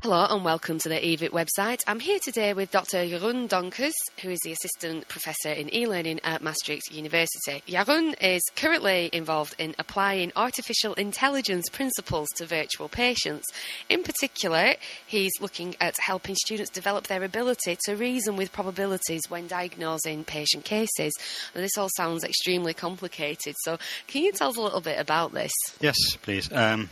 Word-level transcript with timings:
Hello 0.00 0.28
and 0.30 0.44
welcome 0.44 0.78
to 0.78 0.88
the 0.88 0.94
eViP 0.94 1.30
website. 1.30 1.82
I'm 1.88 1.98
here 1.98 2.20
today 2.20 2.54
with 2.54 2.70
Dr. 2.70 2.98
Jeroen 2.98 3.48
Donkers, 3.48 3.94
who 4.22 4.30
is 4.30 4.38
the 4.44 4.52
Assistant 4.52 5.08
Professor 5.08 5.50
in 5.50 5.74
e-learning 5.74 6.20
at 6.22 6.40
Maastricht 6.40 6.92
University. 6.92 7.64
Jeroen 7.66 8.14
is 8.22 8.44
currently 8.54 9.10
involved 9.12 9.56
in 9.58 9.74
applying 9.76 10.30
artificial 10.36 10.94
intelligence 10.94 11.68
principles 11.68 12.28
to 12.36 12.46
virtual 12.46 12.88
patients. 12.88 13.44
In 13.88 14.04
particular, 14.04 14.74
he's 15.04 15.32
looking 15.40 15.74
at 15.80 15.96
helping 15.98 16.36
students 16.36 16.70
develop 16.70 17.08
their 17.08 17.24
ability 17.24 17.76
to 17.86 17.96
reason 17.96 18.36
with 18.36 18.52
probabilities 18.52 19.22
when 19.28 19.48
diagnosing 19.48 20.22
patient 20.22 20.64
cases. 20.64 21.12
This 21.54 21.76
all 21.76 21.90
sounds 21.96 22.22
extremely 22.22 22.72
complicated, 22.72 23.56
so 23.64 23.78
can 24.06 24.22
you 24.22 24.30
tell 24.30 24.50
us 24.50 24.56
a 24.56 24.62
little 24.62 24.80
bit 24.80 25.00
about 25.00 25.32
this? 25.34 25.52
Yes, 25.80 25.96
please. 26.22 26.52
Um, 26.52 26.88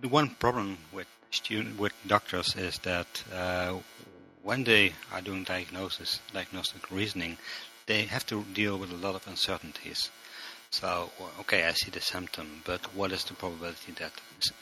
the 0.00 0.08
one 0.08 0.30
problem 0.30 0.78
with 0.90 1.06
student 1.36 1.78
with 1.78 1.92
doctors 2.06 2.56
is 2.56 2.78
that 2.80 3.22
uh, 3.32 3.74
when 4.42 4.64
they 4.64 4.92
are 5.12 5.20
doing 5.20 5.44
diagnosis, 5.44 6.20
diagnostic 6.32 6.90
reasoning, 6.90 7.36
they 7.86 8.02
have 8.02 8.26
to 8.26 8.44
deal 8.54 8.78
with 8.78 8.90
a 8.90 8.96
lot 8.96 9.14
of 9.14 9.26
uncertainties. 9.26 10.10
So, 10.70 11.10
okay, 11.40 11.64
I 11.64 11.72
see 11.72 11.90
the 11.90 12.00
symptom, 12.00 12.62
but 12.64 12.80
what 12.94 13.12
is 13.12 13.24
the 13.24 13.34
probability 13.34 13.92
that 13.92 14.12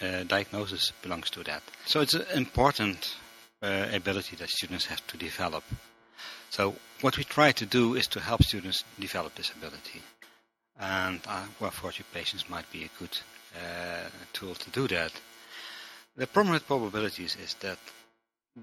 uh, 0.03 0.25
diagnosis 0.25 0.93
belongs 1.03 1.31
to 1.31 1.43
that? 1.45 1.63
So 1.87 2.01
it's 2.01 2.15
an 2.15 2.27
important 2.35 3.17
uh, 3.63 3.87
ability 3.93 4.37
that 4.37 4.51
students 4.51 4.87
have 4.87 5.07
to 5.09 5.17
develop. 5.17 5.65
So 6.51 6.75
what 7.01 7.17
we 7.17 7.25
try 7.25 7.53
to 7.53 7.67
do 7.67 7.95
is 7.95 8.07
to 8.09 8.21
help 8.21 8.43
students 8.43 8.85
develop 9.01 9.35
this 9.35 9.51
ability. 9.51 10.03
And 10.79 11.21
uh, 11.27 11.47
well, 11.61 11.71
virtual 11.71 12.07
patients 12.13 12.49
might 12.49 12.71
be 12.71 12.85
a 12.85 12.99
good 12.99 13.19
uh, 13.55 14.09
tool 14.33 14.55
to 14.55 14.71
do 14.71 14.89
that. 14.89 15.13
The 16.17 16.29
problem 16.29 16.53
with 16.53 16.67
probabilities 16.69 17.37
is 17.43 17.55
that 17.55 17.79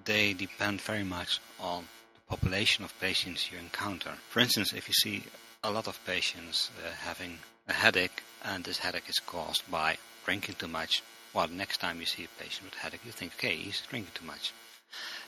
they 0.05 0.33
depend 0.33 0.79
very 0.79 1.03
much 1.03 1.41
on 1.59 1.85
the 2.15 2.21
population 2.29 2.85
of 2.85 2.97
patients 3.01 3.51
you 3.51 3.57
encounter. 3.57 4.13
For 4.29 4.39
instance, 4.39 4.71
if 4.71 4.87
you 4.87 4.93
see 4.93 5.23
a 5.61 5.69
lot 5.69 5.87
of 5.87 5.99
patients 6.05 6.71
uh, 6.79 6.91
having 6.91 7.39
a 7.67 7.73
headache 7.73 8.23
and 8.45 8.63
this 8.63 8.77
headache 8.77 9.09
is 9.09 9.19
caused 9.19 9.69
by 9.69 9.97
drinking 10.23 10.55
too 10.55 10.69
much, 10.69 11.03
well, 11.33 11.49
next 11.49 11.79
time 11.79 11.99
you 11.99 12.05
see 12.05 12.23
a 12.23 12.41
patient 12.41 12.69
with 12.69 12.75
a 12.75 12.79
headache, 12.79 13.05
you 13.05 13.11
think, 13.11 13.33
okay, 13.33 13.55
he's 13.55 13.81
drinking 13.81 14.13
too 14.13 14.25
much. 14.25 14.53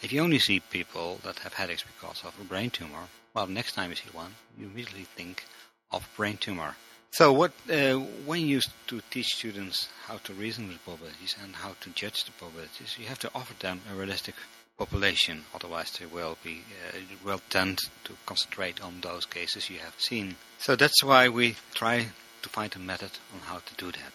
If 0.02 0.14
you 0.14 0.22
only 0.22 0.40
see 0.40 0.62
people 0.62 1.20
that 1.26 1.40
have 1.40 1.54
headaches 1.54 1.84
because 1.84 2.24
of 2.24 2.40
a 2.40 2.46
brain 2.46 2.70
tumor, 2.70 3.10
well, 3.34 3.48
next 3.48 3.74
time 3.74 3.90
you 3.90 3.98
see 3.98 4.10
one, 4.14 4.36
you 4.58 4.68
immediately 4.68 5.04
think 5.04 5.44
of 5.92 6.08
brain 6.16 6.38
tumor. 6.38 6.76
So, 7.14 7.31
what 7.31 7.52
uh, 7.69 8.00
when 8.25 8.47
you 8.47 8.59
to 8.88 9.00
teach 9.11 9.36
students 9.36 9.88
how 10.08 10.17
to 10.23 10.33
reason 10.33 10.67
with 10.67 10.83
probabilities 10.83 11.36
and 11.44 11.56
how 11.56 11.75
to 11.81 11.92
judge 11.92 12.23
the 12.23 12.31
probabilities, 12.31 12.97
you 13.00 13.06
have 13.06 13.19
to 13.19 13.30
offer 13.36 13.53
them 13.59 13.81
a 13.92 13.94
realistic 13.94 14.33
population. 14.80 15.45
Otherwise, 15.53 15.91
they 15.91 16.08
will 16.08 16.39
be 16.44 16.64
uh, 16.88 16.97
will 17.23 17.41
tend 17.52 17.78
to 18.06 18.14
concentrate 18.25 18.81
on 18.81 19.02
those 19.02 19.28
cases 19.28 19.69
you 19.69 19.78
have 19.78 19.94
seen. 20.00 20.38
So 20.58 20.75
that's 20.75 21.03
why 21.03 21.30
we 21.30 21.56
try 21.75 22.08
to 22.41 22.50
find 22.50 22.75
a 22.75 22.80
method 22.80 23.11
on 23.31 23.41
how 23.41 23.59
to 23.59 23.75
do 23.78 23.91
that. 23.91 24.14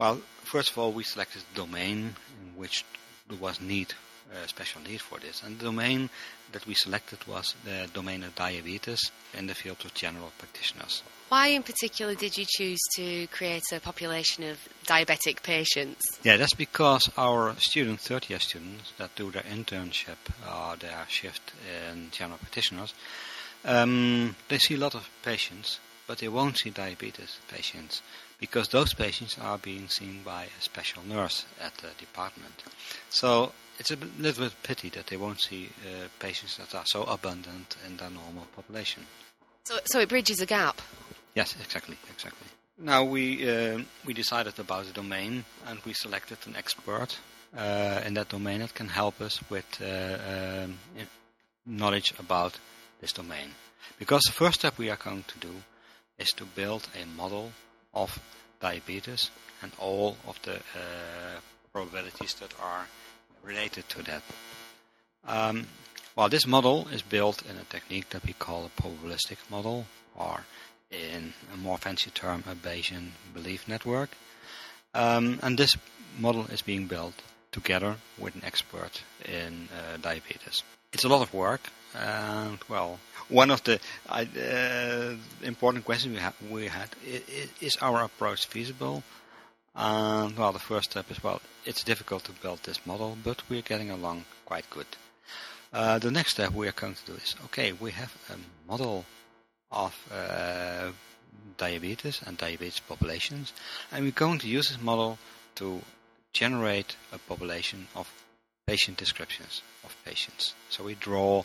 Well, 0.00 0.20
first 0.42 0.70
of 0.72 0.78
all, 0.78 0.90
we 0.90 1.04
selected 1.04 1.42
a 1.52 1.56
domain 1.56 2.16
in 2.42 2.56
which 2.56 2.84
there 3.30 3.38
was 3.38 3.60
need 3.60 3.94
uh, 4.32 4.46
special 4.46 4.80
need 4.82 5.00
for 5.00 5.18
this. 5.18 5.42
And 5.42 5.58
the 5.58 5.64
domain 5.64 6.10
that 6.52 6.66
we 6.66 6.74
selected 6.74 7.26
was 7.26 7.54
the 7.64 7.88
domain 7.92 8.22
of 8.22 8.34
diabetes 8.34 9.10
in 9.36 9.46
the 9.46 9.54
field 9.54 9.78
of 9.84 9.94
general 9.94 10.32
practitioners. 10.38 11.02
Why, 11.28 11.48
in 11.48 11.62
particular, 11.62 12.14
did 12.14 12.36
you 12.36 12.44
choose 12.48 12.80
to 12.96 13.26
create 13.28 13.62
a 13.72 13.78
population 13.78 14.44
of 14.44 14.58
diabetic 14.84 15.42
patients? 15.44 16.18
Yeah, 16.24 16.36
that's 16.36 16.54
because 16.54 17.08
our 17.16 17.54
students, 17.58 18.08
third 18.08 18.28
year 18.28 18.40
students, 18.40 18.92
that 18.98 19.14
do 19.14 19.30
their 19.30 19.42
internship 19.42 20.18
or 20.44 20.76
their 20.76 21.04
shift 21.08 21.52
in 21.92 22.10
general 22.10 22.38
practitioners, 22.38 22.94
um, 23.64 24.34
they 24.48 24.58
see 24.58 24.74
a 24.74 24.78
lot 24.78 24.96
of 24.96 25.08
patients, 25.22 25.78
but 26.08 26.18
they 26.18 26.28
won't 26.28 26.58
see 26.58 26.70
diabetes 26.70 27.38
patients 27.48 28.02
because 28.40 28.68
those 28.68 28.94
patients 28.94 29.36
are 29.40 29.58
being 29.58 29.86
seen 29.88 30.22
by 30.24 30.44
a 30.44 30.62
special 30.62 31.02
nurse 31.06 31.44
at 31.60 31.74
the 31.76 31.88
department. 31.98 32.64
So 33.10 33.52
it's 33.78 33.90
a 33.90 33.96
little 34.18 34.44
bit 34.44 34.54
pity 34.62 34.88
that 34.90 35.06
they 35.06 35.16
won't 35.16 35.40
see 35.40 35.68
uh, 35.82 36.08
patients 36.18 36.56
that 36.56 36.74
are 36.74 36.86
so 36.86 37.04
abundant 37.04 37.76
in 37.86 37.98
their 37.98 38.10
normal 38.10 38.46
population. 38.56 39.06
So, 39.64 39.78
so 39.84 40.00
it 40.00 40.08
bridges 40.08 40.40
a 40.40 40.46
gap. 40.46 40.80
Yes, 41.34 41.54
exactly, 41.62 41.96
exactly. 42.10 42.48
Now 42.78 43.04
we 43.04 43.48
uh, 43.48 43.80
we 44.06 44.14
decided 44.14 44.58
about 44.58 44.86
the 44.86 44.92
domain, 44.92 45.44
and 45.66 45.78
we 45.84 45.92
selected 45.92 46.38
an 46.46 46.56
expert 46.56 47.18
uh, 47.56 48.00
in 48.06 48.14
that 48.14 48.30
domain 48.30 48.60
that 48.60 48.74
can 48.74 48.88
help 48.88 49.20
us 49.20 49.38
with 49.50 49.66
uh, 49.82 50.64
um, 50.64 50.78
knowledge 51.66 52.14
about 52.18 52.58
this 53.00 53.12
domain. 53.12 53.50
Because 53.98 54.22
the 54.22 54.32
first 54.32 54.60
step 54.60 54.78
we 54.78 54.88
are 54.88 54.96
going 54.96 55.24
to 55.28 55.38
do 55.38 55.62
is 56.18 56.30
to 56.36 56.44
build 56.44 56.88
a 57.00 57.04
model 57.04 57.52
of 57.94 58.18
diabetes 58.60 59.30
and 59.62 59.72
all 59.78 60.16
of 60.26 60.40
the 60.42 60.56
uh, 60.56 61.40
probabilities 61.72 62.34
that 62.34 62.54
are 62.60 62.86
related 63.42 63.88
to 63.88 64.02
that. 64.02 64.22
Um, 65.26 65.66
well, 66.16 66.28
this 66.28 66.46
model 66.46 66.88
is 66.92 67.02
built 67.02 67.42
in 67.48 67.56
a 67.56 67.64
technique 67.64 68.10
that 68.10 68.24
we 68.24 68.32
call 68.32 68.66
a 68.66 68.82
probabilistic 68.82 69.38
model, 69.50 69.86
or 70.16 70.44
in 70.90 71.32
a 71.54 71.56
more 71.56 71.78
fancy 71.78 72.10
term, 72.10 72.44
a 72.50 72.54
Bayesian 72.54 73.10
belief 73.32 73.68
network. 73.68 74.10
Um, 74.94 75.38
and 75.42 75.56
this 75.56 75.76
model 76.18 76.46
is 76.46 76.62
being 76.62 76.86
built 76.86 77.14
together 77.52 77.96
with 78.18 78.34
an 78.34 78.42
expert 78.44 79.02
in 79.24 79.68
uh, 79.72 79.96
diabetes. 79.98 80.62
It's 80.92 81.04
a 81.04 81.08
lot 81.08 81.22
of 81.22 81.32
work, 81.32 81.70
and 81.94 82.58
well, 82.68 82.98
one 83.28 83.50
of 83.50 83.62
the 83.64 83.80
uh, 84.08 85.14
important 85.42 85.84
questions 85.84 86.14
we, 86.14 86.20
ha- 86.20 86.32
we 86.50 86.66
had 86.66 86.88
is, 87.06 87.22
is 87.60 87.76
our 87.80 88.02
approach 88.04 88.46
feasible? 88.46 89.02
And 89.74 90.36
well, 90.36 90.52
the 90.52 90.58
first 90.58 90.90
step 90.90 91.10
is 91.10 91.22
well, 91.22 91.40
it's 91.64 91.84
difficult 91.84 92.24
to 92.24 92.32
build 92.32 92.62
this 92.62 92.84
model, 92.86 93.16
but 93.22 93.42
we're 93.48 93.62
getting 93.62 93.90
along 93.90 94.24
quite 94.44 94.68
good. 94.70 94.86
Uh, 95.72 95.98
the 95.98 96.10
next 96.10 96.32
step 96.32 96.52
we 96.52 96.66
are 96.66 96.72
going 96.72 96.94
to 96.94 97.06
do 97.06 97.12
is 97.12 97.36
okay, 97.46 97.72
we 97.72 97.92
have 97.92 98.12
a 98.30 98.70
model 98.70 99.04
of 99.70 99.94
uh, 100.12 100.90
diabetes 101.56 102.20
and 102.26 102.36
diabetes 102.36 102.80
populations, 102.80 103.52
and 103.92 104.04
we're 104.04 104.10
going 104.10 104.38
to 104.40 104.48
use 104.48 104.68
this 104.68 104.80
model 104.80 105.18
to 105.54 105.80
generate 106.32 106.96
a 107.12 107.18
population 107.18 107.86
of 107.94 108.10
patient 108.66 108.96
descriptions 108.96 109.62
of 109.84 109.96
patients. 110.04 110.54
So 110.68 110.84
we 110.84 110.94
draw, 110.94 111.44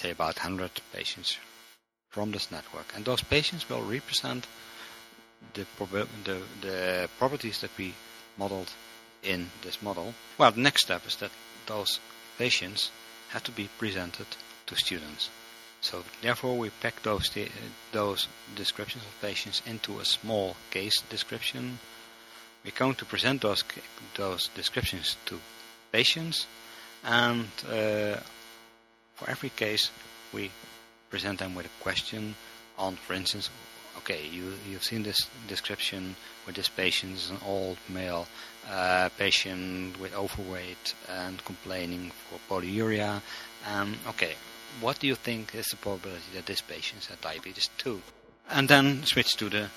say, 0.00 0.10
about 0.10 0.36
100 0.36 0.70
patients 0.92 1.38
from 2.10 2.32
this 2.32 2.50
network, 2.50 2.86
and 2.94 3.04
those 3.04 3.22
patients 3.22 3.68
will 3.68 3.82
represent 3.82 4.46
the, 5.54 5.66
the, 6.24 6.38
the 6.60 7.08
properties 7.18 7.60
that 7.60 7.70
we 7.78 7.94
modeled 8.36 8.70
in 9.22 9.50
this 9.62 9.82
model. 9.82 10.14
Well, 10.38 10.52
the 10.52 10.60
next 10.60 10.82
step 10.82 11.06
is 11.06 11.16
that 11.16 11.30
those 11.66 12.00
patients 12.38 12.90
have 13.30 13.44
to 13.44 13.52
be 13.52 13.68
presented 13.78 14.26
to 14.66 14.76
students. 14.76 15.30
So 15.80 16.04
therefore 16.20 16.58
we 16.58 16.70
pack 16.70 17.02
those, 17.02 17.30
those 17.92 18.28
descriptions 18.54 19.04
of 19.04 19.20
patients 19.20 19.62
into 19.66 20.00
a 20.00 20.04
small 20.04 20.56
case 20.70 21.00
description. 21.08 21.78
We're 22.64 22.72
going 22.76 22.96
to 22.96 23.04
present 23.04 23.40
those, 23.40 23.64
those 24.16 24.48
descriptions 24.54 25.16
to 25.26 25.40
patients 25.92 26.46
and 27.04 27.48
uh, 27.70 28.16
for 29.20 29.30
every 29.30 29.50
case 29.50 29.90
we 30.32 30.50
present 31.10 31.38
them 31.38 31.54
with 31.54 31.66
a 31.66 31.82
question 31.82 32.34
on, 32.78 32.96
for 32.96 33.12
instance, 33.12 33.50
okay, 33.98 34.26
you, 34.26 34.54
you've 34.68 34.82
seen 34.82 35.02
this 35.02 35.28
description 35.46 36.16
with 36.46 36.54
this 36.54 36.68
patient 36.68 37.16
is 37.16 37.28
an 37.28 37.36
old 37.44 37.76
male 37.88 38.26
uh, 38.70 39.10
patient 39.18 40.00
with 40.00 40.14
overweight 40.14 40.94
and 41.08 41.44
complaining 41.44 42.10
for 42.10 42.38
polyuria. 42.48 43.20
Um, 43.70 43.96
okay, 44.08 44.34
what 44.80 44.98
do 44.98 45.06
you 45.06 45.16
think 45.16 45.54
is 45.54 45.66
the 45.66 45.76
probability 45.76 46.32
that 46.34 46.46
this 46.46 46.62
patient 46.62 47.04
has 47.04 47.18
diabetes 47.18 47.68
too? 47.76 48.00
And 48.48 48.68
then 48.68 49.04
switch 49.04 49.36
to 49.36 49.50
the 49.50 49.68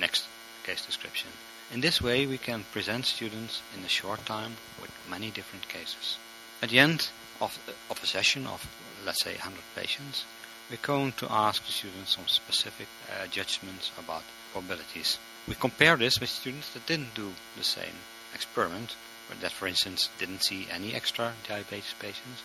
next 0.00 0.24
case 0.64 0.84
description. 0.84 1.30
In 1.72 1.80
this 1.80 2.02
way, 2.02 2.26
we 2.26 2.38
can 2.38 2.64
present 2.72 3.04
students 3.04 3.62
in 3.76 3.84
a 3.84 3.88
short 3.88 4.24
time 4.26 4.56
with 4.80 4.90
many 5.08 5.30
different 5.30 5.68
cases. 5.68 6.16
At 6.60 6.70
the 6.70 6.80
end 6.80 7.08
of, 7.40 7.56
of 7.88 8.02
a 8.02 8.06
session 8.06 8.46
of, 8.46 8.66
let's 9.06 9.22
say, 9.22 9.32
100 9.34 9.60
patients, 9.76 10.24
we're 10.70 10.78
going 10.82 11.12
to 11.12 11.30
ask 11.30 11.64
the 11.64 11.72
students 11.72 12.16
some 12.16 12.26
specific 12.26 12.88
uh, 13.08 13.26
judgments 13.28 13.92
about 13.96 14.22
probabilities. 14.52 15.18
We 15.46 15.54
compare 15.54 15.96
this 15.96 16.18
with 16.20 16.30
students 16.30 16.72
that 16.74 16.86
didn't 16.86 17.14
do 17.14 17.32
the 17.56 17.62
same 17.62 17.94
experiment, 18.34 18.96
but 19.28 19.40
that, 19.40 19.52
for 19.52 19.68
instance, 19.68 20.08
didn't 20.18 20.42
see 20.42 20.66
any 20.70 20.94
extra 20.94 21.32
diabetes 21.46 21.94
patients, 21.98 22.42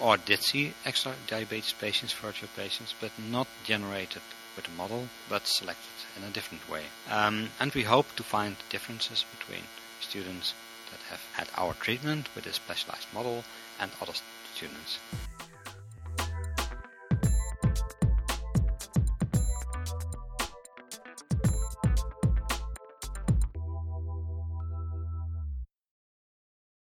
or 0.00 0.16
did 0.16 0.42
see 0.42 0.72
extra 0.84 1.14
diabetes 1.26 1.72
patients, 1.72 2.12
virtual 2.12 2.48
patients, 2.56 2.94
but 3.00 3.10
not 3.18 3.48
generated 3.64 4.22
with 4.54 4.68
a 4.68 4.70
model, 4.70 5.08
but 5.28 5.46
selected 5.46 6.06
in 6.16 6.22
a 6.22 6.30
different 6.30 6.68
way. 6.70 6.84
Um, 7.10 7.50
and 7.58 7.72
we 7.72 7.82
hope 7.82 8.14
to 8.16 8.22
find 8.22 8.56
differences 8.70 9.24
between 9.38 9.64
students 10.00 10.54
that 10.90 11.00
have 11.10 11.20
had 11.32 11.48
our 11.56 11.74
treatment 11.74 12.28
with 12.34 12.46
a 12.46 12.52
specialized 12.52 13.08
model 13.14 13.44
and 13.80 13.90
other 14.00 14.14
students. 14.54 14.98